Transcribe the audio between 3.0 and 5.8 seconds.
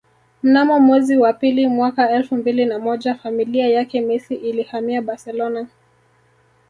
familia yake Messi ilihamia Barcelona